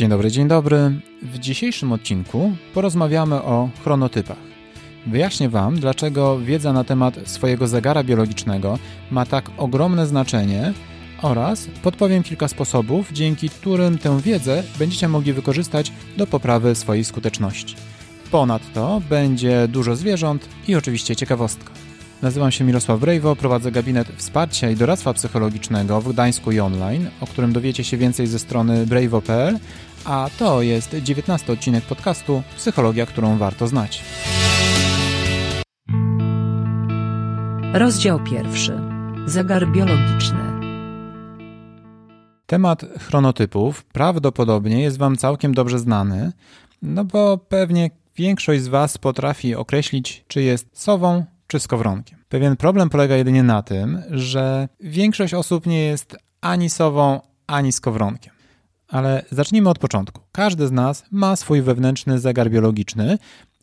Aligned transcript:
Dzień 0.00 0.08
dobry, 0.08 0.30
dzień 0.30 0.48
dobry. 0.48 1.00
W 1.22 1.38
dzisiejszym 1.38 1.92
odcinku 1.92 2.52
porozmawiamy 2.74 3.34
o 3.34 3.70
chronotypach. 3.84 4.36
Wyjaśnię 5.06 5.48
Wam, 5.48 5.80
dlaczego 5.80 6.38
wiedza 6.38 6.72
na 6.72 6.84
temat 6.84 7.14
swojego 7.24 7.68
zegara 7.68 8.04
biologicznego 8.04 8.78
ma 9.10 9.26
tak 9.26 9.50
ogromne 9.56 10.06
znaczenie 10.06 10.72
oraz 11.22 11.66
podpowiem 11.82 12.22
kilka 12.22 12.48
sposobów, 12.48 13.12
dzięki 13.12 13.48
którym 13.48 13.98
tę 13.98 14.20
wiedzę 14.20 14.62
będziecie 14.78 15.08
mogli 15.08 15.32
wykorzystać 15.32 15.92
do 16.16 16.26
poprawy 16.26 16.74
swojej 16.74 17.04
skuteczności. 17.04 17.76
Ponadto 18.30 19.02
będzie 19.10 19.68
dużo 19.68 19.96
zwierząt 19.96 20.48
i 20.68 20.74
oczywiście 20.74 21.16
ciekawostka. 21.16 21.70
Nazywam 22.22 22.50
się 22.50 22.64
Mirosław 22.64 23.00
Brejwo, 23.00 23.36
prowadzę 23.36 23.72
gabinet 23.72 24.08
wsparcia 24.16 24.70
i 24.70 24.76
doradztwa 24.76 25.14
psychologicznego 25.14 26.00
w 26.00 26.12
Gdańsku 26.12 26.52
i 26.52 26.60
online, 26.60 27.10
o 27.20 27.26
którym 27.26 27.52
dowiecie 27.52 27.84
się 27.84 27.96
więcej 27.96 28.26
ze 28.26 28.38
strony 28.38 28.86
brejwo.pl, 28.86 29.58
a 30.04 30.28
to 30.38 30.62
jest 30.62 30.96
19 31.02 31.52
odcinek 31.52 31.84
podcastu 31.84 32.42
Psychologia, 32.56 33.06
którą 33.06 33.38
warto 33.38 33.66
znać. 33.66 34.04
Rozdział 37.72 38.24
pierwszy. 38.24 38.80
Zegar 39.26 39.68
biologiczny. 39.68 40.60
Temat 42.46 42.84
chronotypów 42.98 43.84
prawdopodobnie 43.84 44.82
jest 44.82 44.98
Wam 44.98 45.16
całkiem 45.16 45.54
dobrze 45.54 45.78
znany, 45.78 46.32
no 46.82 47.04
bo 47.04 47.38
pewnie 47.38 47.90
większość 48.16 48.62
z 48.62 48.68
Was 48.68 48.98
potrafi 48.98 49.54
określić, 49.54 50.24
czy 50.28 50.42
jest 50.42 50.66
sową, 50.72 51.24
czy 51.46 51.60
skowronkiem. 51.60 52.18
Pewien 52.28 52.56
problem 52.56 52.90
polega 52.90 53.16
jedynie 53.16 53.42
na 53.42 53.62
tym, 53.62 54.02
że 54.10 54.68
większość 54.80 55.34
osób 55.34 55.66
nie 55.66 55.84
jest 55.84 56.16
ani 56.40 56.70
sową, 56.70 57.20
ani 57.46 57.72
skowronkiem. 57.72 58.39
Ale 58.90 59.24
zacznijmy 59.30 59.70
od 59.70 59.78
początku. 59.78 60.20
Każdy 60.32 60.66
z 60.66 60.72
nas 60.72 61.04
ma 61.10 61.36
swój 61.36 61.62
wewnętrzny 61.62 62.18
zegar 62.18 62.50
biologiczny, 62.50 63.18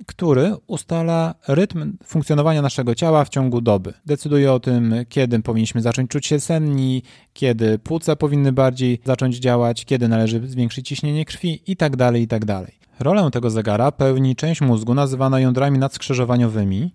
który 0.05 0.55
ustala 0.67 1.35
rytm 1.47 1.97
funkcjonowania 2.05 2.61
naszego 2.61 2.95
ciała 2.95 3.25
w 3.25 3.29
ciągu 3.29 3.61
doby. 3.61 3.93
Decyduje 4.05 4.53
o 4.53 4.59
tym, 4.59 4.95
kiedy 5.09 5.39
powinniśmy 5.39 5.81
zacząć 5.81 6.11
czuć 6.11 6.25
się 6.25 6.39
senni, 6.39 7.03
kiedy 7.33 7.79
płuca 7.79 8.15
powinny 8.15 8.51
bardziej 8.51 9.01
zacząć 9.05 9.37
działać, 9.37 9.85
kiedy 9.85 10.07
należy 10.07 10.47
zwiększyć 10.47 10.87
ciśnienie 10.87 11.25
krwi 11.25 11.61
itd. 11.67 11.97
Tak 11.97 12.15
itd. 12.15 12.45
Tak 12.45 12.77
Rolę 12.99 13.31
tego 13.31 13.49
zegara 13.49 13.91
pełni 13.91 14.35
część 14.35 14.61
mózgu 14.61 14.93
nazywana 14.93 15.39
jądrami 15.39 15.79
nadskrzyżowaniowymi, 15.79 16.91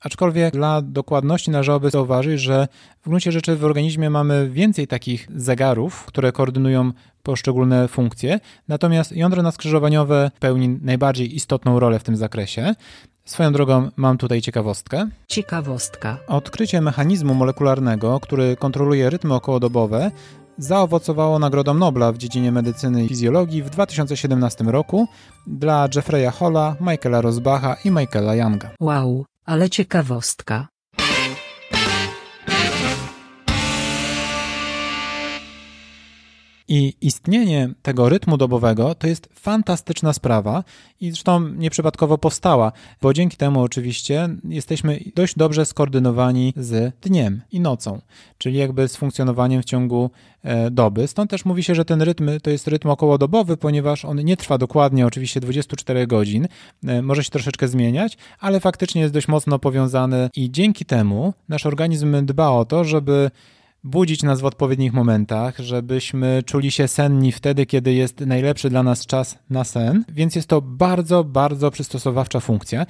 Aczkolwiek 0.00 0.54
dla 0.54 0.82
dokładności 0.82 1.50
należałoby 1.50 1.90
zauważyć, 1.90 2.40
że 2.40 2.68
w 3.02 3.08
gruncie 3.08 3.32
rzeczy 3.32 3.56
w 3.56 3.64
organizmie 3.64 4.10
mamy 4.10 4.50
więcej 4.50 4.86
takich 4.86 5.28
zegarów, 5.34 6.04
które 6.04 6.32
koordynują 6.32 6.92
poszczególne 7.22 7.88
funkcje, 7.88 8.40
natomiast 8.68 9.12
jądro 9.12 9.42
naskrzyżowaniowe 9.42 10.30
pełni 10.40 10.68
najbardziej 10.68 11.36
istotną 11.36 11.78
rolę 11.78 11.98
w 11.98 12.04
tym 12.04 12.16
zakresie. 12.16 12.74
Swoją 13.24 13.52
drogą 13.52 13.88
mam 13.96 14.18
tutaj 14.18 14.40
ciekawostkę. 14.40 15.08
Ciekawostka. 15.28 16.18
Odkrycie 16.26 16.80
mechanizmu 16.80 17.34
molekularnego, 17.34 18.20
który 18.20 18.56
kontroluje 18.56 19.10
rytmy 19.10 19.34
okołodobowe, 19.34 20.10
zaowocowało 20.58 21.38
Nagrodą 21.38 21.74
Nobla 21.74 22.12
w 22.12 22.18
dziedzinie 22.18 22.52
medycyny 22.52 23.04
i 23.04 23.08
fizjologii 23.08 23.62
w 23.62 23.70
2017 23.70 24.64
roku 24.64 25.08
dla 25.46 25.88
Jeffreya 25.94 26.30
Holla, 26.30 26.76
Michaela 26.80 27.20
Rosbacha 27.20 27.76
i 27.84 27.90
Michaela 27.90 28.34
Younga. 28.34 28.70
Wow, 28.80 29.24
ale 29.44 29.68
ciekawostka. 29.68 30.68
I 36.72 36.94
istnienie 37.00 37.70
tego 37.82 38.08
rytmu 38.08 38.36
dobowego 38.36 38.94
to 38.94 39.06
jest 39.06 39.28
fantastyczna 39.34 40.12
sprawa 40.12 40.64
i 41.00 41.10
zresztą 41.10 41.48
nieprzypadkowo 41.48 42.18
powstała, 42.18 42.72
bo 43.02 43.14
dzięki 43.14 43.36
temu 43.36 43.62
oczywiście 43.62 44.28
jesteśmy 44.44 45.00
dość 45.14 45.34
dobrze 45.36 45.66
skoordynowani 45.66 46.52
z 46.56 46.94
dniem 47.00 47.40
i 47.52 47.60
nocą, 47.60 48.00
czyli 48.38 48.58
jakby 48.58 48.88
z 48.88 48.96
funkcjonowaniem 48.96 49.62
w 49.62 49.64
ciągu 49.64 50.10
e, 50.42 50.70
doby. 50.70 51.08
Stąd 51.08 51.30
też 51.30 51.44
mówi 51.44 51.62
się, 51.62 51.74
że 51.74 51.84
ten 51.84 52.02
rytm 52.02 52.30
to 52.42 52.50
jest 52.50 52.68
rytm 52.68 52.88
okołodobowy, 52.88 53.56
ponieważ 53.56 54.04
on 54.04 54.24
nie 54.24 54.36
trwa 54.36 54.58
dokładnie 54.58 55.06
oczywiście 55.06 55.40
24 55.40 56.06
godzin, 56.06 56.48
e, 56.86 57.02
może 57.02 57.24
się 57.24 57.30
troszeczkę 57.30 57.68
zmieniać, 57.68 58.16
ale 58.40 58.60
faktycznie 58.60 59.00
jest 59.00 59.14
dość 59.14 59.28
mocno 59.28 59.58
powiązany 59.58 60.30
i 60.36 60.50
dzięki 60.50 60.84
temu 60.84 61.34
nasz 61.48 61.66
organizm 61.66 62.26
dba 62.26 62.48
o 62.50 62.64
to, 62.64 62.84
żeby 62.84 63.30
budzić 63.84 64.22
nas 64.22 64.40
w 64.40 64.44
odpowiednich 64.44 64.92
momentach, 64.92 65.58
żebyśmy 65.58 66.42
czuli 66.46 66.70
się 66.70 66.88
senni 66.88 67.32
wtedy, 67.32 67.66
kiedy 67.66 67.92
jest 67.92 68.20
najlepszy 68.20 68.70
dla 68.70 68.82
nas 68.82 69.06
czas 69.06 69.38
na 69.50 69.64
sen, 69.64 70.04
więc 70.08 70.34
jest 70.34 70.48
to 70.48 70.60
bardzo, 70.60 71.24
bardzo 71.24 71.70
przystosowawcza 71.70 72.40
funkcja, 72.40 72.86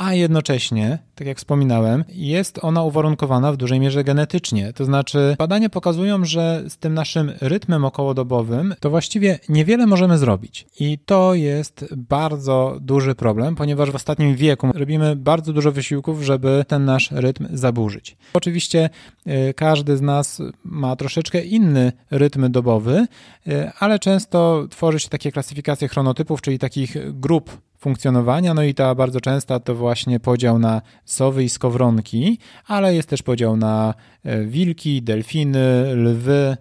a 0.00 0.14
jednocześnie, 0.14 0.98
tak 1.14 1.26
jak 1.26 1.38
wspominałem, 1.38 2.04
jest 2.08 2.58
ona 2.62 2.82
uwarunkowana 2.82 3.52
w 3.52 3.56
dużej 3.56 3.80
mierze 3.80 4.04
genetycznie. 4.04 4.72
To 4.72 4.84
znaczy, 4.84 5.36
badania 5.38 5.68
pokazują, 5.68 6.24
że 6.24 6.64
z 6.68 6.76
tym 6.76 6.94
naszym 6.94 7.32
rytmem 7.40 7.84
okołodobowym 7.84 8.74
to 8.80 8.90
właściwie 8.90 9.38
niewiele 9.48 9.86
możemy 9.86 10.18
zrobić. 10.18 10.66
I 10.80 10.98
to 10.98 11.34
jest 11.34 11.94
bardzo 11.96 12.78
duży 12.80 13.14
problem, 13.14 13.56
ponieważ 13.56 13.90
w 13.90 13.94
ostatnim 13.94 14.36
wieku 14.36 14.70
robimy 14.74 15.16
bardzo 15.16 15.52
dużo 15.52 15.72
wysiłków, 15.72 16.22
żeby 16.22 16.64
ten 16.68 16.84
nasz 16.84 17.10
rytm 17.10 17.46
zaburzyć. 17.52 18.16
Oczywiście 18.34 18.90
y, 19.26 19.54
każdy 19.54 19.96
z 19.96 20.00
nas 20.00 20.42
ma 20.64 20.96
troszeczkę 20.96 21.44
inny 21.44 21.92
rytm 22.10 22.52
dobowy, 22.52 23.06
y, 23.48 23.70
ale 23.78 23.98
często 23.98 24.66
tworzy 24.70 25.00
się 25.00 25.08
takie 25.08 25.32
klasyfikacje 25.32 25.88
chronotypów, 25.88 26.42
czyli 26.42 26.58
takich 26.58 27.20
grup 27.20 27.50
funkcjonowania. 27.80 28.54
No 28.54 28.62
i 28.62 28.74
ta 28.74 28.94
bardzo 28.94 29.20
częsta 29.20 29.60
to 29.60 29.74
właśnie 29.74 30.20
podział 30.20 30.58
na 30.58 30.82
sowy 31.04 31.44
i 31.44 31.48
skowronki, 31.48 32.38
ale 32.66 32.94
jest 32.94 33.08
też 33.08 33.22
podział 33.22 33.56
na 33.56 33.94
e, 34.24 34.44
wilki, 34.44 35.02
delfiny, 35.02 35.94
lwy 35.94 36.56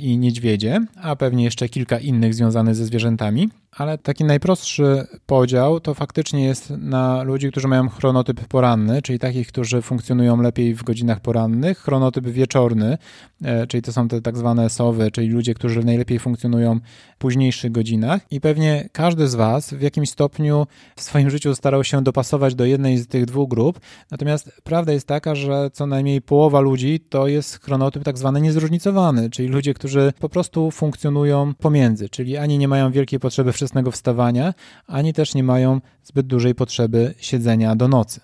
i 0.00 0.18
niedźwiedzie, 0.18 0.86
a 1.02 1.16
pewnie 1.16 1.44
jeszcze 1.44 1.68
kilka 1.68 1.98
innych 1.98 2.34
związanych 2.34 2.74
ze 2.74 2.84
zwierzętami. 2.84 3.48
Ale 3.76 3.98
taki 3.98 4.24
najprostszy 4.24 5.06
podział 5.26 5.80
to 5.80 5.94
faktycznie 5.94 6.44
jest 6.44 6.70
na 6.70 7.22
ludzi, 7.22 7.50
którzy 7.50 7.68
mają 7.68 7.88
chronotyp 7.88 8.48
poranny, 8.48 9.02
czyli 9.02 9.18
takich, 9.18 9.48
którzy 9.48 9.82
funkcjonują 9.82 10.42
lepiej 10.42 10.74
w 10.74 10.82
godzinach 10.82 11.20
porannych, 11.20 11.78
chronotyp 11.78 12.26
wieczorny, 12.26 12.98
e, 13.44 13.66
czyli 13.66 13.82
to 13.82 13.92
są 13.92 14.08
te 14.08 14.20
tak 14.20 14.38
zwane 14.38 14.70
sowy, 14.70 15.10
czyli 15.10 15.28
ludzie, 15.28 15.54
którzy 15.54 15.84
najlepiej 15.84 16.18
funkcjonują 16.18 16.80
w 17.14 17.18
późniejszych 17.18 17.72
godzinach. 17.72 18.20
I 18.30 18.40
pewnie 18.40 18.88
każdy 18.92 19.28
z 19.28 19.34
Was 19.34 19.74
w 19.74 19.80
jakimś 19.80 20.10
stopniu 20.10 20.66
w 20.96 21.02
swoim 21.02 21.30
życiu 21.30 21.54
starał 21.54 21.84
się 21.84 22.02
dopasować 22.02 22.54
do 22.54 22.64
jednej 22.64 22.98
z 22.98 23.06
tych 23.06 23.24
dwóch 23.24 23.48
grup, 23.48 23.80
natomiast 24.10 24.50
prawda 24.64 24.92
jest 24.92 25.06
taka, 25.06 25.34
że 25.34 25.70
co 25.72 25.86
najmniej 25.86 26.22
połowa 26.22 26.60
ludzi 26.60 27.00
to 27.08 27.28
jest 27.28 27.64
chronotyp 27.64 28.04
tak 28.04 28.18
zwany 28.18 28.40
niezróżnicowany, 28.40 29.30
czyli 29.30 29.48
ludzie, 29.48 29.63
którzy 29.72 30.12
po 30.18 30.28
prostu 30.28 30.70
funkcjonują 30.70 31.54
pomiędzy, 31.54 32.08
czyli 32.08 32.36
ani 32.36 32.58
nie 32.58 32.68
mają 32.68 32.92
wielkiej 32.92 33.20
potrzeby 33.20 33.52
wczesnego 33.52 33.90
wstawania, 33.90 34.54
ani 34.86 35.12
też 35.12 35.34
nie 35.34 35.44
mają 35.44 35.80
zbyt 36.02 36.26
dużej 36.26 36.54
potrzeby 36.54 37.14
siedzenia 37.18 37.76
do 37.76 37.88
nocy. 37.88 38.20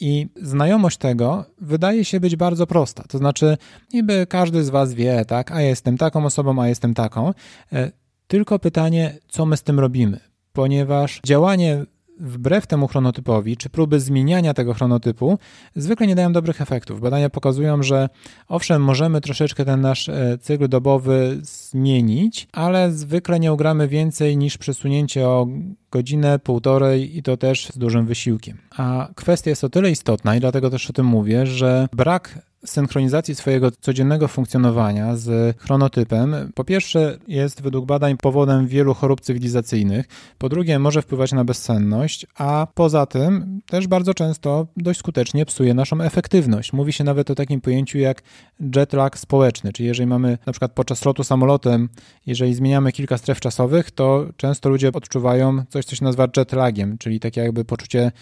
I 0.00 0.28
znajomość 0.42 0.98
tego 0.98 1.44
wydaje 1.60 2.04
się 2.04 2.20
być 2.20 2.36
bardzo 2.36 2.66
prosta. 2.66 3.04
To 3.08 3.18
znaczy, 3.18 3.56
niby 3.92 4.26
każdy 4.26 4.64
z 4.64 4.70
Was 4.70 4.94
wie, 4.94 5.24
tak, 5.24 5.52
a 5.52 5.60
jestem 5.60 5.98
taką 5.98 6.24
osobą, 6.24 6.62
a 6.62 6.68
jestem 6.68 6.94
taką. 6.94 7.32
E, 7.72 7.90
tylko 8.26 8.58
pytanie, 8.58 9.18
co 9.28 9.46
my 9.46 9.56
z 9.56 9.62
tym 9.62 9.80
robimy, 9.80 10.20
ponieważ 10.52 11.20
działanie 11.26 11.84
wbrew 12.20 12.66
temu 12.66 12.88
chronotypowi, 12.88 13.56
czy 13.56 13.70
próby 13.70 14.00
zmieniania 14.00 14.54
tego 14.54 14.74
chronotypu, 14.74 15.38
zwykle 15.76 16.06
nie 16.06 16.14
dają 16.14 16.32
dobrych 16.32 16.60
efektów. 16.60 17.00
Badania 17.00 17.30
pokazują, 17.30 17.82
że 17.82 18.08
owszem, 18.48 18.82
możemy 18.82 19.20
troszeczkę 19.20 19.64
ten 19.64 19.80
nasz 19.80 20.08
e, 20.08 20.38
cykl 20.40 20.68
dobowy 20.68 21.38
zmienić, 21.42 22.48
ale 22.52 22.92
zwykle 22.92 23.40
nie 23.40 23.52
ugramy 23.52 23.88
więcej 23.88 24.36
niż 24.36 24.58
przesunięcie 24.58 25.28
o 25.28 25.46
godzinę, 25.90 26.38
półtorej 26.38 27.16
i 27.16 27.22
to 27.22 27.36
też 27.36 27.68
z 27.68 27.78
dużym 27.78 28.06
wysiłkiem. 28.06 28.58
A 28.76 29.08
kwestia 29.14 29.50
jest 29.50 29.64
o 29.64 29.68
tyle 29.68 29.90
istotna 29.90 30.36
i 30.36 30.40
dlatego 30.40 30.70
też 30.70 30.90
o 30.90 30.92
tym 30.92 31.06
mówię, 31.06 31.46
że 31.46 31.88
brak 31.92 32.49
synchronizacji 32.64 33.34
swojego 33.34 33.70
codziennego 33.70 34.28
funkcjonowania 34.28 35.16
z 35.16 35.56
chronotypem, 35.60 36.52
po 36.54 36.64
pierwsze 36.64 37.18
jest 37.28 37.62
według 37.62 37.86
badań 37.86 38.16
powodem 38.16 38.66
wielu 38.66 38.94
chorób 38.94 39.20
cywilizacyjnych, 39.20 40.06
po 40.38 40.48
drugie 40.48 40.78
może 40.78 41.02
wpływać 41.02 41.32
na 41.32 41.44
bezsenność, 41.44 42.26
a 42.38 42.66
poza 42.74 43.06
tym 43.06 43.60
też 43.66 43.86
bardzo 43.86 44.14
często 44.14 44.66
dość 44.76 44.98
skutecznie 44.98 45.46
psuje 45.46 45.74
naszą 45.74 46.00
efektywność. 46.00 46.72
Mówi 46.72 46.92
się 46.92 47.04
nawet 47.04 47.30
o 47.30 47.34
takim 47.34 47.60
pojęciu 47.60 47.98
jak 47.98 48.22
jet 48.76 48.92
lag 48.92 49.18
społeczny, 49.18 49.72
czyli 49.72 49.86
jeżeli 49.86 50.06
mamy 50.06 50.38
na 50.46 50.52
przykład 50.52 50.72
podczas 50.72 51.04
lotu 51.04 51.24
samolotem, 51.24 51.88
jeżeli 52.26 52.54
zmieniamy 52.54 52.92
kilka 52.92 53.18
stref 53.18 53.40
czasowych, 53.40 53.90
to 53.90 54.26
często 54.36 54.68
ludzie 54.68 54.92
odczuwają 54.92 55.64
coś, 55.68 55.84
co 55.84 55.96
się 55.96 56.04
nazywa 56.04 56.28
jet 56.36 56.52
lagiem, 56.52 56.98
czyli 56.98 57.20
takie 57.20 57.40
jakby 57.40 57.64
poczucie 57.64 58.12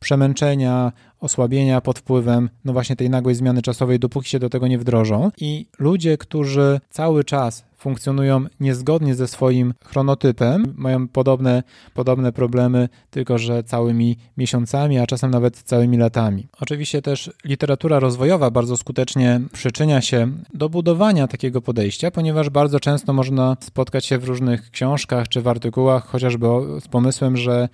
przemęczenia, 0.00 0.92
osłabienia 1.20 1.80
pod 1.80 1.98
wpływem 1.98 2.50
no 2.64 2.72
właśnie 2.72 2.96
tej 2.96 3.10
nagłej 3.10 3.34
zmiany 3.34 3.62
czasowej, 3.62 3.98
dopóki 3.98 4.28
się 4.28 4.38
do 4.38 4.50
tego 4.50 4.68
nie 4.68 4.78
wdrożą. 4.78 5.30
I 5.38 5.66
ludzie, 5.78 6.18
którzy 6.18 6.80
cały 6.90 7.24
czas 7.24 7.68
funkcjonują 7.78 8.44
niezgodnie 8.60 9.14
ze 9.14 9.28
swoim 9.28 9.74
chronotypem, 9.84 10.74
mają 10.76 11.08
podobne, 11.08 11.62
podobne 11.94 12.32
problemy, 12.32 12.88
tylko 13.10 13.38
że 13.38 13.64
całymi 13.64 14.16
miesiącami, 14.36 14.98
a 14.98 15.06
czasem 15.06 15.30
nawet 15.30 15.56
całymi 15.62 15.96
latami. 15.96 16.46
Oczywiście 16.60 17.02
też 17.02 17.30
literatura 17.44 18.00
rozwojowa 18.00 18.50
bardzo 18.50 18.76
skutecznie 18.76 19.40
przyczynia 19.52 20.00
się 20.00 20.32
do 20.54 20.68
budowania 20.68 21.28
takiego 21.28 21.62
podejścia, 21.62 22.10
ponieważ 22.10 22.50
bardzo 22.50 22.80
często 22.80 23.12
można 23.12 23.56
spotkać 23.60 24.04
się 24.04 24.18
w 24.18 24.24
różnych 24.24 24.70
książkach 24.70 25.28
czy 25.28 25.42
w 25.42 25.48
artykułach, 25.48 26.06
chociażby 26.06 26.46
z 26.80 26.88
pomysłem, 26.88 27.36
że 27.36 27.68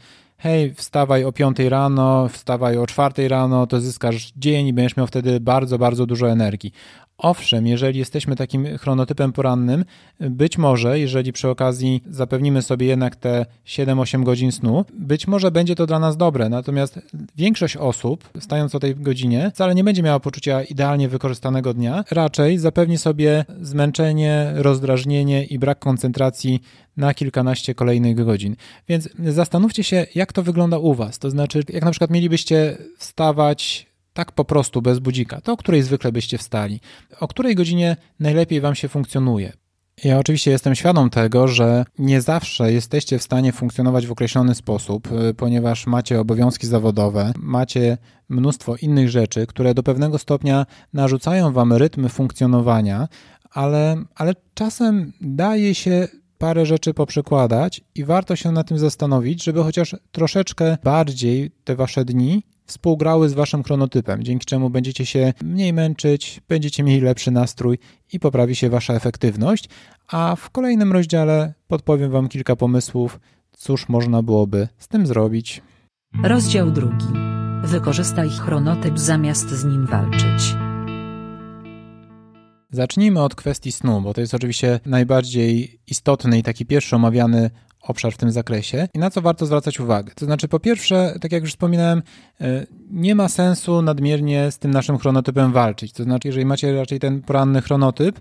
hej, 0.44 0.75
wstawaj 0.75 1.25
o 1.25 1.32
5 1.32 1.58
rano, 1.58 2.29
wstawaj 2.29 2.76
o 2.79 2.87
4 2.87 3.29
rano, 3.29 3.67
to 3.67 3.81
zyskasz 3.81 4.32
dzień 4.37 4.67
i 4.67 4.73
będziesz 4.73 4.96
miał 4.96 5.06
wtedy 5.06 5.41
bardzo, 5.41 5.79
bardzo 5.79 6.06
dużo 6.06 6.31
energii. 6.31 6.73
Owszem, 7.19 7.66
jeżeli 7.66 7.99
jesteśmy 7.99 8.37
takim 8.37 8.78
chronotypem 8.78 9.32
porannym, 9.32 9.84
być 10.20 10.58
może, 10.58 10.99
jeżeli 10.99 11.32
przy 11.32 11.49
okazji 11.49 12.02
zapewnimy 12.06 12.62
sobie 12.62 12.87
jednak 12.87 13.16
te 13.16 13.46
7-8 13.66 14.25
godzin 14.25 14.52
snu, 14.52 14.84
być 14.94 15.26
może 15.26 15.50
będzie 15.50 15.75
to 15.75 15.87
dla 15.87 15.99
nas 15.99 16.16
dobre. 16.16 16.49
Natomiast 16.49 17.00
większość 17.37 17.76
osób, 17.76 18.28
stając 18.40 18.75
o 18.75 18.81
tej 18.81 18.94
godzinie, 18.94 19.50
wcale 19.55 19.75
nie 19.75 19.84
będzie 19.84 20.02
miała 20.02 20.20
poczucia 20.20 20.62
idealnie 20.62 21.08
wykorzystanego 21.08 21.75
dnia. 21.75 22.05
Raczej 22.11 22.58
zapewni 22.58 22.99
sobie 22.99 23.44
zmęczenie, 23.60 24.52
rozdrażnienie 24.55 25.44
i 25.44 25.58
brak 25.58 25.78
koncentracji 25.78 26.62
na 26.96 27.14
kilkanaście 27.14 27.75
kolejnych 27.75 28.25
godzin. 28.25 28.56
Więc 28.88 29.08
zastanówcie 29.28 29.84
się, 29.84 30.06
jak 30.14 30.32
to 30.32 30.43
wygląda 30.43 30.78
u 30.78 30.94
Was. 30.94 31.19
To 31.19 31.31
znaczy, 31.31 31.62
jak 31.69 31.84
na 31.84 31.90
przykład 31.90 32.10
mielibyście 32.10 32.76
wstawać 32.99 33.94
tak 34.14 34.32
po 34.32 34.44
prostu, 34.44 34.82
bez 34.82 34.99
budzika, 34.99 35.40
to 35.40 35.52
o 35.52 35.56
której 35.56 35.82
zwykle 35.82 36.12
byście 36.12 36.38
wstali? 36.38 36.81
O 37.20 37.28
której 37.28 37.55
godzinie 37.55 37.96
najlepiej 38.20 38.61
Wam 38.61 38.75
się 38.75 38.88
funkcjonuje? 38.88 39.52
Ja 40.05 40.19
oczywiście 40.19 40.50
jestem 40.50 40.75
świadom 40.75 41.11
tego, 41.11 41.49
że 41.49 41.84
nie 41.99 42.20
zawsze 42.20 42.72
jesteście 42.72 43.19
w 43.19 43.22
stanie 43.22 43.52
funkcjonować 43.52 44.06
w 44.06 44.12
określony 44.12 44.55
sposób, 44.55 45.08
y, 45.31 45.34
ponieważ 45.34 45.87
macie 45.87 46.20
obowiązki 46.20 46.66
zawodowe, 46.66 47.32
macie 47.38 47.99
mnóstwo 48.28 48.76
innych 48.76 49.08
rzeczy, 49.08 49.46
które 49.46 49.75
do 49.75 49.82
pewnego 49.82 50.19
stopnia 50.19 50.67
narzucają 50.93 51.52
wam 51.52 51.72
rytmy 51.72 52.08
funkcjonowania, 52.08 53.08
ale, 53.50 53.96
ale 54.14 54.34
czasem 54.55 55.12
daje 55.20 55.75
się 55.75 56.08
parę 56.38 56.67
rzeczy 56.67 56.94
poprzekładać 56.94 57.81
i 57.94 58.05
warto 58.05 58.37
się 58.37 58.52
na 58.52 58.64
tym 58.64 58.78
zastanowić, 58.78 59.44
żeby 59.44 59.62
chociaż 59.62 59.96
troszeczkę 60.12 60.78
bardziej 60.84 61.50
te 61.64 61.76
wasze 61.76 62.05
dni 62.05 62.43
współgrały 62.66 63.28
z 63.28 63.32
waszym 63.32 63.62
chronotypem, 63.62 64.22
dzięki 64.22 64.46
czemu 64.46 64.70
będziecie 64.70 65.06
się 65.06 65.32
mniej 65.43 65.72
męczyć, 65.72 66.40
będziecie 66.49 66.82
mieli 66.82 67.00
lepszy 67.00 67.31
nastrój 67.31 67.78
i 68.12 68.20
poprawi 68.20 68.56
się 68.56 68.70
wasza 68.70 68.94
efektywność. 68.94 69.69
A 70.08 70.37
w 70.37 70.50
kolejnym 70.50 70.93
rozdziale 70.93 71.55
podpowiem 71.69 72.11
wam 72.11 72.28
kilka 72.28 72.56
pomysłów, 72.56 73.20
cóż 73.52 73.88
można 73.88 74.22
byłoby 74.22 74.69
z 74.78 74.88
tym 74.88 75.06
zrobić. 75.06 75.62
Rozdział 76.22 76.70
drugi. 76.70 77.06
Wykorzystaj 77.64 78.28
chronotyp 78.28 78.99
zamiast 78.99 79.49
z 79.49 79.64
nim 79.64 79.87
walczyć. 79.87 80.55
Zacznijmy 82.70 83.22
od 83.22 83.34
kwestii 83.34 83.72
snu, 83.72 84.00
bo 84.00 84.14
to 84.14 84.20
jest 84.20 84.34
oczywiście 84.34 84.81
najbardziej 84.87 85.81
istotny 85.87 86.38
i 86.38 86.43
taki 86.43 86.67
pierwszy 86.67 86.96
omawiany 86.96 87.50
obszar 87.86 88.12
w 88.12 88.16
tym 88.16 88.31
zakresie 88.31 88.88
i 88.94 88.98
na 88.98 89.10
co 89.10 89.20
warto 89.20 89.46
zwracać 89.46 89.81
uwagę. 89.81 90.12
To 90.14 90.25
znaczy, 90.25 90.48
po 90.48 90.60
pierwsze, 90.60 91.19
tak 91.20 91.32
jak 91.32 91.42
już 91.42 91.50
wspominałem, 91.50 92.02
e, 92.40 92.66
nie 92.90 93.14
ma 93.14 93.28
sensu 93.28 93.82
nadmiernie 93.82 94.50
z 94.50 94.58
tym 94.58 94.70
naszym 94.70 94.98
chronotypem 94.98 95.52
walczyć. 95.52 95.92
To 95.92 96.04
znaczy, 96.04 96.28
jeżeli 96.28 96.46
macie 96.46 96.76
raczej 96.76 97.00
ten 97.00 97.22
poranny 97.22 97.62
chronotyp, 97.62 98.20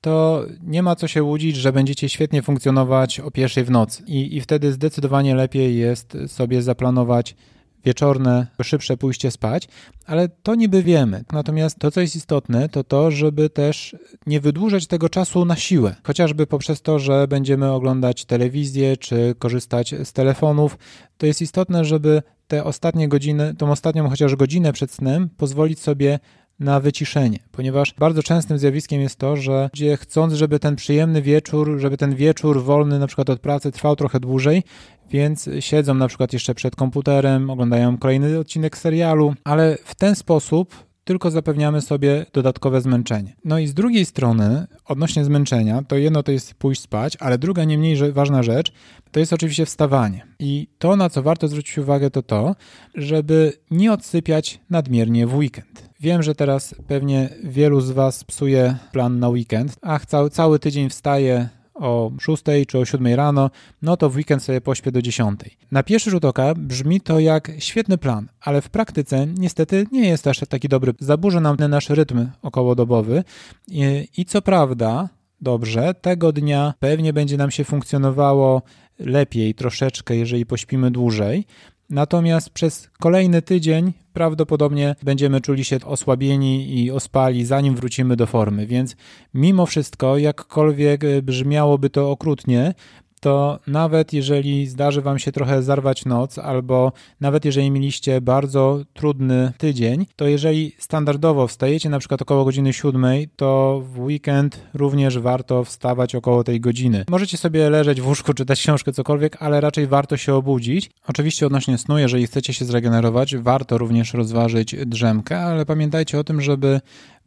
to 0.00 0.44
nie 0.62 0.82
ma 0.82 0.96
co 0.96 1.08
się 1.08 1.22
łudzić, 1.22 1.56
że 1.56 1.72
będziecie 1.72 2.08
świetnie 2.08 2.42
funkcjonować 2.42 3.20
o 3.20 3.30
pierwszej 3.30 3.64
w 3.64 3.70
nocy. 3.70 4.02
I, 4.06 4.36
I 4.36 4.40
wtedy 4.40 4.72
zdecydowanie 4.72 5.34
lepiej 5.34 5.76
jest 5.76 6.16
sobie 6.26 6.62
zaplanować 6.62 7.36
wieczorne, 7.84 8.46
szybsze 8.62 8.96
pójście 8.96 9.30
spać, 9.30 9.68
ale 10.06 10.28
to 10.28 10.54
niby 10.54 10.82
wiemy. 10.82 11.24
Natomiast 11.32 11.78
to, 11.78 11.90
co 11.90 12.00
jest 12.00 12.16
istotne, 12.16 12.68
to 12.68 12.84
to, 12.84 13.10
żeby 13.10 13.50
też 13.50 13.96
nie 14.26 14.40
wydłużać 14.40 14.86
tego 14.86 15.08
czasu 15.08 15.44
na 15.44 15.56
siłę. 15.56 15.94
Chociażby 16.02 16.46
poprzez 16.46 16.82
to, 16.82 16.98
że 16.98 17.28
będziemy 17.28 17.72
oglądać 17.72 18.24
telewizję 18.24 18.96
czy 18.96 19.34
korzystać 19.38 19.94
z 20.04 20.12
telefonów. 20.12 20.78
To 21.18 21.26
jest 21.26 21.42
istotne, 21.42 21.84
żeby 21.84 22.22
te 22.48 22.64
ostatnie 22.64 23.08
godziny, 23.08 23.54
tą 23.54 23.70
ostatnią 23.70 24.08
chociaż 24.08 24.36
godzinę 24.36 24.72
przed 24.72 24.90
snem 24.90 25.28
pozwolić 25.36 25.80
sobie 25.80 26.18
na 26.60 26.80
wyciszenie, 26.80 27.38
ponieważ 27.52 27.94
bardzo 27.98 28.22
częstym 28.22 28.58
zjawiskiem 28.58 29.00
jest 29.00 29.16
to, 29.16 29.36
że 29.36 29.70
ludzie 29.72 29.96
chcąc, 29.96 30.34
żeby 30.34 30.58
ten 30.58 30.76
przyjemny 30.76 31.22
wieczór, 31.22 31.78
żeby 31.78 31.96
ten 31.96 32.14
wieczór 32.14 32.62
wolny 32.62 32.98
na 32.98 33.06
przykład 33.06 33.30
od 33.30 33.40
pracy 33.40 33.72
trwał 33.72 33.96
trochę 33.96 34.20
dłużej, 34.20 34.62
więc 35.10 35.50
siedzą 35.60 35.94
na 35.94 36.08
przykład 36.08 36.32
jeszcze 36.32 36.54
przed 36.54 36.76
komputerem, 36.76 37.50
oglądają 37.50 37.98
kolejny 37.98 38.38
odcinek 38.38 38.78
serialu, 38.78 39.34
ale 39.44 39.78
w 39.84 39.94
ten 39.94 40.14
sposób 40.14 40.89
tylko 41.04 41.30
zapewniamy 41.30 41.80
sobie 41.80 42.26
dodatkowe 42.32 42.80
zmęczenie. 42.80 43.36
No 43.44 43.58
i 43.58 43.66
z 43.66 43.74
drugiej 43.74 44.06
strony, 44.06 44.66
odnośnie 44.84 45.24
zmęczenia, 45.24 45.82
to 45.88 45.96
jedno 45.96 46.22
to 46.22 46.32
jest 46.32 46.54
pójść 46.54 46.80
spać, 46.80 47.16
ale 47.20 47.38
druga 47.38 47.64
nie 47.64 47.78
mniej 47.78 48.12
ważna 48.12 48.42
rzecz 48.42 48.72
to 49.10 49.20
jest 49.20 49.32
oczywiście 49.32 49.66
wstawanie. 49.66 50.26
I 50.38 50.68
to, 50.78 50.96
na 50.96 51.10
co 51.10 51.22
warto 51.22 51.48
zwrócić 51.48 51.78
uwagę, 51.78 52.10
to 52.10 52.22
to, 52.22 52.56
żeby 52.94 53.52
nie 53.70 53.92
odsypiać 53.92 54.60
nadmiernie 54.70 55.26
w 55.26 55.34
weekend. 55.34 55.90
Wiem, 56.00 56.22
że 56.22 56.34
teraz 56.34 56.74
pewnie 56.86 57.28
wielu 57.44 57.80
z 57.80 57.90
Was 57.90 58.24
psuje 58.24 58.76
plan 58.92 59.18
na 59.18 59.28
weekend. 59.28 59.76
Ach, 59.82 60.06
cały, 60.06 60.30
cały 60.30 60.58
tydzień 60.58 60.90
wstaje 60.90 61.48
o 61.80 62.10
6 62.20 62.42
czy 62.68 62.78
o 62.78 62.84
7 62.84 63.14
rano, 63.14 63.50
no 63.82 63.96
to 63.96 64.10
w 64.10 64.16
weekend 64.16 64.42
sobie 64.42 64.60
pośpię 64.60 64.92
do 64.92 65.02
10. 65.02 65.40
Na 65.72 65.82
pierwszy 65.82 66.10
rzut 66.10 66.24
oka 66.24 66.54
brzmi 66.56 67.00
to 67.00 67.20
jak 67.20 67.52
świetny 67.58 67.98
plan, 67.98 68.28
ale 68.40 68.62
w 68.62 68.68
praktyce 68.68 69.26
niestety 69.26 69.86
nie 69.92 70.08
jest 70.08 70.26
aż 70.26 70.40
taki 70.48 70.68
dobry. 70.68 70.94
Zaburzy 70.98 71.40
nam 71.40 71.56
nasz 71.68 71.90
rytm 71.90 72.26
okołodobowy 72.42 73.24
i, 73.68 74.08
i 74.16 74.24
co 74.24 74.42
prawda, 74.42 75.08
dobrze, 75.40 75.94
tego 75.94 76.32
dnia 76.32 76.74
pewnie 76.78 77.12
będzie 77.12 77.36
nam 77.36 77.50
się 77.50 77.64
funkcjonowało 77.64 78.62
lepiej 78.98 79.54
troszeczkę, 79.54 80.16
jeżeli 80.16 80.46
pośpimy 80.46 80.90
dłużej, 80.90 81.46
Natomiast 81.90 82.50
przez 82.50 82.90
kolejny 83.00 83.42
tydzień 83.42 83.92
prawdopodobnie 84.20 84.94
będziemy 85.02 85.40
czuli 85.40 85.64
się 85.64 85.76
osłabieni 85.84 86.78
i 86.78 86.90
ospali, 86.90 87.44
zanim 87.44 87.74
wrócimy 87.74 88.16
do 88.16 88.26
formy. 88.26 88.66
Więc 88.66 88.96
mimo 89.34 89.66
wszystko, 89.66 90.18
jakkolwiek 90.18 91.00
brzmiałoby 91.22 91.90
to 91.90 92.10
okrutnie, 92.10 92.74
to 93.20 93.58
nawet 93.66 94.12
jeżeli 94.12 94.66
zdarzy 94.66 95.02
Wam 95.02 95.18
się 95.18 95.32
trochę 95.32 95.62
zarwać 95.62 96.04
noc, 96.04 96.38
albo 96.38 96.92
nawet 97.20 97.44
jeżeli 97.44 97.70
mieliście 97.70 98.20
bardzo 98.20 98.80
trudny 98.92 99.52
tydzień, 99.58 100.06
to 100.16 100.26
jeżeli 100.26 100.72
standardowo 100.78 101.46
wstajecie 101.46 101.88
na 101.88 101.98
przykład 101.98 102.22
około 102.22 102.44
godziny 102.44 102.72
7, 102.72 103.04
to 103.36 103.82
w 103.84 104.00
weekend 104.00 104.60
również 104.74 105.18
warto 105.18 105.64
wstawać 105.64 106.14
około 106.14 106.44
tej 106.44 106.60
godziny. 106.60 107.04
Możecie 107.08 107.36
sobie 107.36 107.70
leżeć 107.70 108.00
w 108.00 108.06
łóżku, 108.06 108.34
czytać 108.34 108.60
książkę, 108.60 108.92
cokolwiek, 108.92 109.42
ale 109.42 109.60
raczej 109.60 109.86
warto 109.86 110.16
się 110.16 110.34
obudzić. 110.34 110.90
Oczywiście 111.06 111.46
odnośnie 111.46 111.78
snu, 111.78 111.98
jeżeli 111.98 112.26
chcecie 112.26 112.52
się 112.52 112.64
zregenerować, 112.64 113.36
warto 113.36 113.78
również 113.78 114.14
rozważyć 114.14 114.76
drzemkę, 114.86 115.40
ale 115.40 115.66
pamiętajcie 115.66 116.18
o 116.18 116.24
tym, 116.24 116.40
żeby 116.40 116.80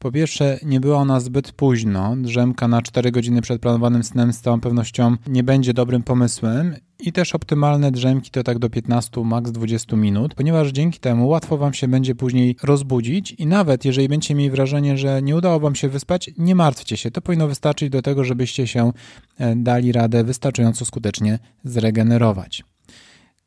po 0.03 0.11
pierwsze, 0.11 0.59
nie 0.65 0.79
była 0.79 0.97
ona 0.97 1.19
zbyt 1.19 1.51
późno. 1.51 2.15
Drzemka 2.17 2.67
na 2.67 2.81
4 2.81 3.11
godziny 3.11 3.41
przed 3.41 3.61
planowanym 3.61 4.03
snem 4.03 4.33
z 4.33 4.41
całą 4.41 4.59
pewnością 4.59 5.15
nie 5.27 5.43
będzie 5.43 5.73
dobrym 5.73 6.03
pomysłem. 6.03 6.75
I 6.99 7.11
też 7.11 7.35
optymalne 7.35 7.91
drzemki 7.91 8.31
to 8.31 8.43
tak 8.43 8.59
do 8.59 8.69
15, 8.69 9.23
maks 9.23 9.51
20 9.51 9.95
minut, 9.95 10.35
ponieważ 10.35 10.71
dzięki 10.71 10.99
temu 10.99 11.27
łatwo 11.27 11.57
Wam 11.57 11.73
się 11.73 11.87
będzie 11.87 12.15
później 12.15 12.55
rozbudzić 12.63 13.31
i 13.31 13.47
nawet 13.47 13.85
jeżeli 13.85 14.09
będziecie 14.09 14.35
mieli 14.35 14.49
wrażenie, 14.49 14.97
że 14.97 15.21
nie 15.21 15.35
udało 15.35 15.59
Wam 15.59 15.75
się 15.75 15.89
wyspać, 15.89 16.31
nie 16.37 16.55
martwcie 16.55 16.97
się. 16.97 17.11
To 17.11 17.21
powinno 17.21 17.47
wystarczyć 17.47 17.89
do 17.89 18.01
tego, 18.01 18.23
żebyście 18.23 18.67
się 18.67 18.91
e, 19.37 19.55
dali 19.55 19.91
radę 19.91 20.23
wystarczająco 20.23 20.85
skutecznie 20.85 21.39
zregenerować. 21.63 22.63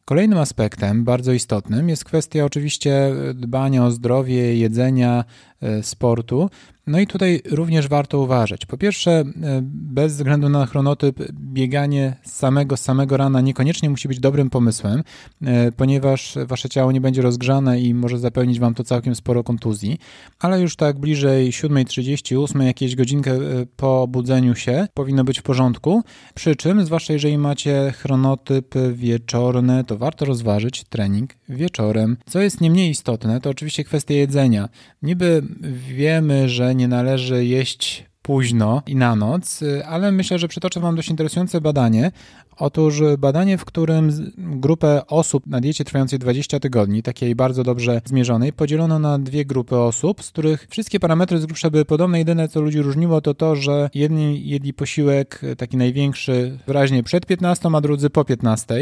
Kolejnym 0.09 0.39
aspektem, 0.39 1.05
bardzo 1.05 1.33
istotnym, 1.33 1.89
jest 1.89 2.05
kwestia 2.05 2.45
oczywiście 2.45 3.13
dbania 3.35 3.85
o 3.85 3.91
zdrowie, 3.91 4.57
jedzenia, 4.57 5.25
e, 5.61 5.83
sportu. 5.83 6.51
No 6.88 7.00
i 7.00 7.07
tutaj 7.07 7.43
również 7.50 7.88
warto 7.88 8.19
uważać. 8.19 8.66
Po 8.66 8.78
pierwsze, 8.78 9.11
e, 9.11 9.25
bez 9.62 10.16
względu 10.16 10.49
na 10.49 10.66
chronotyp, 10.66 11.33
bieganie 11.33 12.16
samego, 12.25 12.76
samego 12.76 13.16
rana 13.16 13.40
niekoniecznie 13.40 13.90
musi 13.90 14.09
być 14.09 14.21
dobrym 14.21 14.50
pomysłem, 14.50 15.02
e, 15.43 15.73
ponieważ 15.73 16.38
wasze 16.47 16.69
ciało 16.69 16.93
nie 16.93 17.00
będzie 17.00 17.23
rozgrzane 17.23 17.81
i 17.81 17.95
może 17.95 18.19
zapewnić 18.19 18.61
wam 18.61 18.75
to 18.75 18.85
całkiem 18.85 19.14
sporo 19.14 19.45
kontuzji, 19.45 19.99
ale 20.38 20.61
już 20.61 20.76
tak 20.76 20.99
bliżej 20.99 21.52
7.38, 21.52 22.62
jakieś 22.62 22.97
godzinkę 22.97 23.33
e, 23.33 23.38
po 23.76 24.02
obudzeniu 24.02 24.55
się 24.55 24.88
powinno 24.95 25.25
być 25.25 25.40
w 25.40 25.43
porządku. 25.43 26.02
Przy 26.35 26.57
czym, 26.57 26.85
zwłaszcza 26.85 27.12
jeżeli 27.12 27.38
macie 27.38 27.93
chronotyp 27.97 28.75
wieczorny, 28.93 29.85
to 29.85 29.99
warto 29.99 30.25
rozważyć 30.25 30.85
trening 30.85 31.31
wieczorem. 31.49 32.16
Co 32.26 32.40
jest 32.40 32.61
nie 32.61 32.71
mniej 32.71 32.90
istotne, 32.90 33.40
to 33.40 33.50
oczywiście 33.50 33.85
kwestia 33.85 34.14
jedzenia. 34.14 34.69
Niby 35.02 35.43
wiemy, 35.88 36.49
że 36.49 36.75
nie 36.76 36.88
należy 36.88 37.45
jeść 37.45 38.06
późno 38.23 38.83
i 38.87 38.97
na 38.97 39.16
noc, 39.16 39.61
ale 39.88 40.12
myślę, 40.12 40.38
że 40.38 40.49
przytoczę 40.49 40.80
Wam 40.80 40.97
dość 40.97 41.09
interesujące 41.09 41.61
badanie. 41.61 42.11
Otóż 42.59 43.02
badanie, 43.18 43.59
w 43.59 43.64
którym 43.64 44.33
grupę 44.37 45.06
osób 45.06 45.47
na 45.47 45.61
diecie 45.61 45.85
trwającej 45.85 46.18
20 46.18 46.61
tygodni, 46.61 47.02
takiej 47.02 47.35
bardzo 47.35 47.64
dobrze 47.64 48.00
zmierzonej, 48.04 48.52
podzielono 48.52 48.99
na 48.99 49.18
dwie 49.18 49.45
grupy 49.45 49.76
osób, 49.76 50.23
z 50.23 50.30
których 50.30 50.66
wszystkie 50.71 51.00
parametry 51.00 51.38
z 51.38 51.47
grubsza 51.47 51.71
były 51.71 51.85
podobne. 51.85 52.18
Jedyne, 52.18 52.49
co 52.49 52.61
ludzi 52.61 52.83
różniło, 52.83 53.21
to 53.21 53.35
to, 53.35 53.56
że 53.56 53.90
jedni 53.95 54.49
jedli 54.49 54.75
posiłek 54.75 55.40
taki 55.59 55.76
największy 55.76 56.59
wyraźnie 56.66 57.02
przed 57.02 57.26
15, 57.26 57.68
a 57.73 57.80
drudzy 57.80 58.11
po 58.11 58.25
15. 58.25 58.75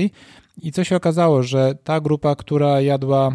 I 0.62 0.72
co 0.72 0.84
się 0.84 0.96
okazało, 0.96 1.42
że 1.42 1.74
ta 1.84 2.00
grupa, 2.00 2.36
która 2.36 2.80
jadła 2.80 3.32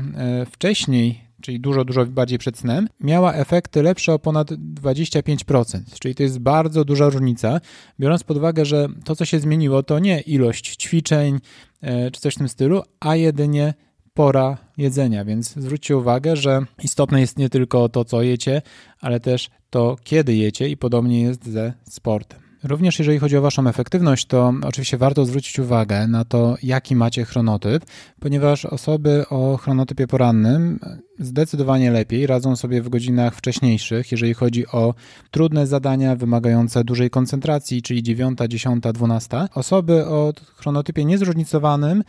wcześniej 0.52 1.29
czyli 1.42 1.60
dużo, 1.60 1.86
dużo 1.86 2.06
bardziej 2.06 2.38
przed 2.40 2.58
snem, 2.58 2.88
miała 3.00 3.34
efekty 3.34 3.84
lepsze 3.84 4.14
o 4.14 4.20
ponad 4.20 4.52
25%, 4.52 5.80
czyli 6.00 6.16
to 6.16 6.24
jest 6.24 6.40
bardzo 6.40 6.86
duża 6.86 7.10
różnica, 7.10 7.62
biorąc 8.00 8.24
pod 8.24 8.38
uwagę, 8.38 8.66
że 8.66 8.88
to, 9.06 9.16
co 9.16 9.26
się 9.26 9.40
zmieniło, 9.40 9.84
to 9.84 10.00
nie 10.00 10.20
ilość 10.22 10.76
ćwiczeń 10.76 11.40
e, 11.82 12.12
czy 12.12 12.22
coś 12.22 12.36
w 12.36 12.38
tym 12.38 12.50
stylu, 12.50 12.82
a 13.00 13.16
jedynie 13.16 13.74
pora 14.14 14.58
jedzenia, 14.78 15.26
więc 15.26 15.54
zwróćcie 15.54 15.98
uwagę, 15.98 16.36
że 16.36 16.62
istotne 16.84 17.22
jest 17.22 17.38
nie 17.38 17.50
tylko 17.50 17.90
to, 17.90 18.06
co 18.06 18.22
jecie, 18.22 18.62
ale 19.02 19.20
też 19.20 19.50
to, 19.70 19.96
kiedy 20.04 20.36
jecie 20.36 20.70
i 20.70 20.78
podobnie 20.78 21.22
jest 21.22 21.46
ze 21.46 21.74
sportem. 21.90 22.49
Również 22.64 23.00
jeżeli 23.00 23.20
chodzi 23.20 23.38
o 23.38 23.42
Waszą 23.42 23.68
efektywność, 23.68 24.26
to 24.26 24.54
oczywiście 24.64 24.98
warto 24.98 25.26
zwrócić 25.26 25.60
uwagę 25.60 26.08
na 26.08 26.26
to, 26.26 26.56
jaki 26.64 26.96
macie 26.96 27.26
chronotyp, 27.26 27.86
ponieważ 28.20 28.66
osoby 28.66 29.26
o 29.30 29.58
chronotypie 29.58 30.08
porannym 30.08 30.80
zdecydowanie 31.20 31.92
lepiej 31.92 32.28
radzą 32.28 32.56
sobie 32.56 32.82
w 32.82 32.90
godzinach 32.90 33.36
wcześniejszych, 33.36 34.12
jeżeli 34.12 34.34
chodzi 34.34 34.68
o 34.68 34.94
trudne 35.32 35.68
zadania 35.68 36.16
wymagające 36.16 36.84
dużej 36.84 37.10
koncentracji, 37.10 37.82
czyli 37.82 38.04
9, 38.04 38.40
10, 38.50 38.84
12. 38.94 39.48
Osoby 39.56 40.06
o 40.06 40.34
chronotypie 40.56 41.06
niezróżnicowanym 41.06 42.04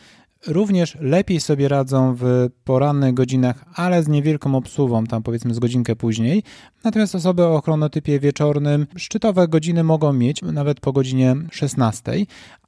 również 0.46 0.96
lepiej 1.00 1.40
sobie 1.40 1.68
radzą 1.68 2.14
w 2.18 2.48
porannych 2.64 3.14
godzinach, 3.14 3.64
ale 3.74 4.02
z 4.02 4.08
niewielką 4.08 4.54
obsługą, 4.54 5.06
tam 5.06 5.22
powiedzmy 5.22 5.54
z 5.54 5.58
godzinkę 5.58 5.96
później. 5.96 6.42
Natomiast 6.84 7.14
osoby 7.14 7.44
o 7.44 7.60
chronotypie 7.60 8.20
wieczornym 8.20 8.86
szczytowe 8.96 9.48
godziny 9.48 9.84
mogą 9.84 10.12
mieć 10.12 10.42
nawet 10.42 10.80
po 10.80 10.92
godzinie 10.92 11.36
16, 11.50 12.12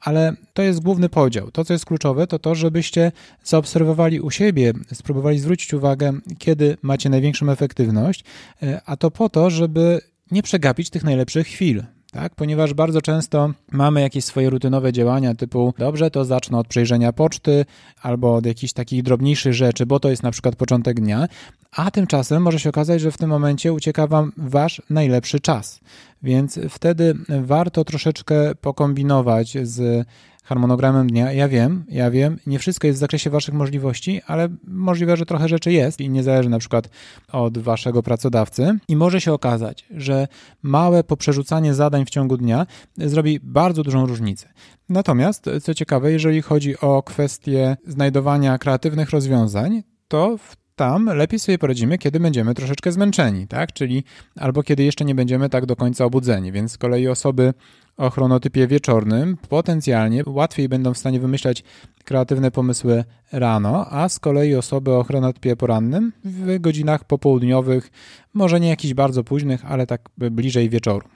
ale 0.01 0.37
to 0.55 0.63
jest 0.63 0.81
główny 0.81 1.09
podział. 1.09 1.51
To, 1.51 1.65
co 1.65 1.73
jest 1.73 1.87
kluczowe, 1.87 2.27
to 2.27 2.39
to, 2.39 2.55
żebyście 2.55 3.13
zaobserwowali 3.45 4.21
u 4.21 4.31
siebie, 4.31 4.73
spróbowali 4.93 5.39
zwrócić 5.39 5.75
uwagę, 5.75 6.13
kiedy 6.39 6.77
macie 6.83 7.11
największą 7.11 7.51
efektywność, 7.51 8.25
e, 8.63 8.81
a 8.87 8.97
to 8.97 9.11
po 9.11 9.29
to, 9.29 9.51
żeby 9.51 10.01
nie 10.31 10.43
przegapić 10.43 10.91
tych 10.91 11.05
najlepszych 11.05 11.47
chwil 11.47 11.83
tak? 12.13 12.35
Ponieważ 12.35 12.75
bardzo 12.75 13.03
często 13.03 13.51
mamy 13.71 14.01
jakieś 14.01 14.25
swoje 14.25 14.51
rutynowe 14.51 14.93
działania 14.93 15.35
typu 15.35 15.75
dobrze, 15.79 16.11
to 16.11 16.25
zacznę 16.25 16.59
od 16.59 16.69
przejrzenia 16.69 17.13
poczty 17.13 17.65
albo 18.03 18.35
od 18.35 18.47
jakichś 18.47 18.73
takich 18.73 19.03
drobniejszych 19.03 19.55
rzeczy, 19.55 19.87
bo 19.87 20.01
to 20.01 20.11
jest 20.11 20.23
na 20.23 20.31
przykład 20.31 20.57
początek 20.57 21.01
dnia, 21.01 21.29
a 21.77 21.91
tymczasem 21.91 22.43
może 22.43 22.61
się 22.61 22.69
okazać, 22.69 23.01
że 23.01 23.11
w 23.11 23.19
tym 23.19 23.31
momencie 23.31 23.73
ucieka 23.73 24.07
Wam 24.07 24.33
Wasz 24.37 24.83
najlepszy 24.91 25.41
czas. 25.41 25.81
Więc 26.23 26.59
wtedy 26.69 27.15
warto 27.43 27.85
troszeczkę 27.85 28.55
pokombinować 28.55 29.57
z 29.63 30.07
harmonogramem 30.43 31.07
dnia. 31.07 31.33
Ja 31.33 31.49
wiem, 31.49 31.85
ja 31.89 32.11
wiem, 32.11 32.39
nie 32.47 32.59
wszystko 32.59 32.87
jest 32.87 32.99
w 32.99 33.01
zakresie 33.01 33.31
Waszych 33.31 33.55
możliwości, 33.55 34.21
ale 34.27 34.49
możliwe, 34.65 35.17
że 35.17 35.27
trochę 35.27 35.49
rzeczy 35.49 35.73
jest 35.73 36.01
i 36.01 36.11
nie 36.11 36.23
zależy 36.23 36.49
na 36.49 36.59
przykład 36.59 36.89
od 37.33 37.59
Waszego 37.59 38.03
pracodawcy. 38.03 38.79
I 38.89 38.97
może 38.97 39.21
się 39.21 39.33
okazać, 39.33 39.87
że 39.91 40.29
małe 40.63 41.05
poprzerzucanie 41.05 41.75
zadań 41.75 42.05
w 42.05 42.11
ciągu 42.11 42.37
dnia 42.37 42.67
zrobi 42.97 43.41
bardzo 43.43 43.83
dużą 43.83 44.07
różnicę. 44.07 44.49
Natomiast, 44.89 45.51
co 45.63 45.75
ciekawe, 45.75 46.13
jeżeli 46.13 46.43
chodzi 46.43 46.81
o 46.81 47.03
kwestię 47.03 47.77
znajdowania 47.87 48.59
kreatywnych 48.59 49.11
rozwiązań, 49.11 49.83
to 50.09 50.39
w 50.39 50.62
tam 50.77 51.07
lepiej 51.07 51.39
sobie 51.39 51.59
poradzimy, 51.59 51.99
kiedy 51.99 52.21
będziemy 52.21 52.55
troszeczkę 52.55 52.93
zmęczeni, 52.93 53.47
tak? 53.47 53.73
Czyli 53.73 54.05
albo 54.37 54.63
kiedy 54.63 54.85
jeszcze 54.85 55.05
nie 55.05 55.15
będziemy 55.15 55.49
tak 55.49 55.67
do 55.67 55.77
końca 55.77 56.05
obudzeni. 56.05 56.53
Więc 56.53 56.73
z 56.73 56.79
kolei 56.79 57.09
osoby 57.09 57.55
o 57.97 58.11
chronotypie 58.11 58.67
wieczornym 58.67 59.37
potencjalnie 59.49 60.23
łatwiej 60.27 60.69
będą 60.69 60.95
w 60.95 60.99
stanie 60.99 61.21
wymyślać 61.21 61.65
kreatywne 62.05 62.51
pomysły 62.51 63.05
rano, 63.33 63.87
a 63.91 64.09
z 64.09 64.19
kolei 64.19 64.55
osoby 64.55 64.93
o 64.95 65.05
chronotypie 65.05 65.57
porannym 65.57 66.13
w 66.25 66.59
godzinach 66.59 67.05
popołudniowych, 67.05 67.91
może 68.35 68.61
nie 68.61 68.69
jakichś 68.69 68.95
bardzo 68.95 69.25
późnych, 69.25 69.65
ale 69.65 69.87
tak 69.87 70.09
bliżej 70.17 70.71
wieczoru. 70.71 71.09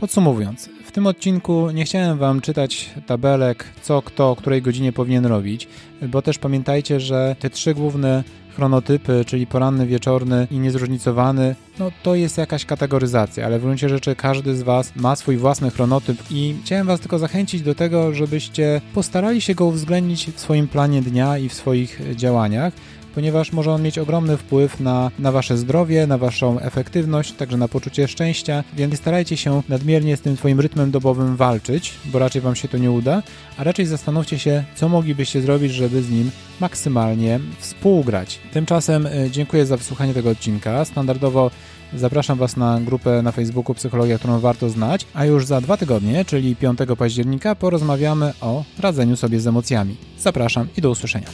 Podsumowując, 0.00 0.70
w 0.84 0.92
tym 0.92 1.06
odcinku 1.06 1.70
nie 1.70 1.84
chciałem 1.84 2.18
Wam 2.18 2.40
czytać 2.40 2.90
tabelek, 3.06 3.64
co 3.82 4.02
kto 4.02 4.30
o 4.30 4.36
której 4.36 4.62
godzinie 4.62 4.92
powinien 4.92 5.26
robić, 5.26 5.68
bo 6.02 6.22
też 6.22 6.38
pamiętajcie, 6.38 7.00
że 7.00 7.36
te 7.38 7.50
trzy 7.50 7.74
główne 7.74 8.24
chronotypy, 8.56 9.24
czyli 9.26 9.46
poranny, 9.46 9.86
wieczorny 9.86 10.46
i 10.50 10.58
niezróżnicowany, 10.58 11.54
no 11.78 11.90
to 12.02 12.14
jest 12.14 12.38
jakaś 12.38 12.64
kategoryzacja, 12.64 13.46
ale 13.46 13.58
w 13.58 13.62
gruncie 13.62 13.88
rzeczy 13.88 14.16
każdy 14.16 14.56
z 14.56 14.62
Was 14.62 14.96
ma 14.96 15.16
swój 15.16 15.36
własny 15.36 15.70
chronotyp 15.70 16.18
i 16.30 16.54
chciałem 16.64 16.86
Was 16.86 17.00
tylko 17.00 17.18
zachęcić 17.18 17.62
do 17.62 17.74
tego, 17.74 18.14
żebyście 18.14 18.80
postarali 18.94 19.40
się 19.40 19.54
go 19.54 19.64
uwzględnić 19.64 20.26
w 20.26 20.40
swoim 20.40 20.68
planie 20.68 21.02
dnia 21.02 21.38
i 21.38 21.48
w 21.48 21.54
swoich 21.54 22.00
działaniach, 22.16 22.72
ponieważ 23.14 23.52
może 23.52 23.72
on 23.72 23.82
mieć 23.82 23.98
ogromny 23.98 24.36
wpływ 24.36 24.80
na, 24.80 25.10
na 25.18 25.32
wasze 25.32 25.56
zdrowie, 25.56 26.06
na 26.06 26.18
waszą 26.18 26.60
efektywność, 26.60 27.32
także 27.32 27.56
na 27.56 27.68
poczucie 27.68 28.08
szczęścia, 28.08 28.64
więc 28.76 28.96
starajcie 28.96 29.36
się 29.36 29.62
nadmiernie 29.68 30.16
z 30.16 30.20
tym 30.20 30.36
twoim 30.36 30.60
rytmem 30.60 30.90
dobowym 30.90 31.36
walczyć, 31.36 31.94
bo 32.04 32.18
raczej 32.18 32.42
wam 32.42 32.56
się 32.56 32.68
to 32.68 32.78
nie 32.78 32.90
uda, 32.90 33.22
a 33.56 33.64
raczej 33.64 33.86
zastanówcie 33.86 34.38
się, 34.38 34.64
co 34.74 34.88
moglibyście 34.88 35.42
zrobić, 35.42 35.72
żeby 35.72 36.02
z 36.02 36.10
nim 36.10 36.30
maksymalnie 36.60 37.40
współgrać. 37.58 38.38
Tymczasem 38.52 39.06
e, 39.06 39.30
dziękuję 39.30 39.66
za 39.66 39.76
wysłuchanie 39.76 40.14
tego 40.14 40.30
odcinka. 40.30 40.84
Standardowo 40.84 41.50
Zapraszam 41.94 42.38
Was 42.38 42.56
na 42.56 42.80
grupę 42.80 43.22
na 43.22 43.32
Facebooku 43.32 43.74
Psychologia, 43.74 44.18
którą 44.18 44.40
warto 44.40 44.70
znać, 44.70 45.06
a 45.14 45.24
już 45.24 45.46
za 45.46 45.60
dwa 45.60 45.76
tygodnie, 45.76 46.24
czyli 46.24 46.56
5 46.56 46.78
października, 46.98 47.54
porozmawiamy 47.54 48.32
o 48.40 48.64
radzeniu 48.78 49.16
sobie 49.16 49.40
z 49.40 49.46
emocjami. 49.46 49.96
Zapraszam 50.18 50.68
i 50.76 50.80
do 50.80 50.90
usłyszenia. 50.90 51.26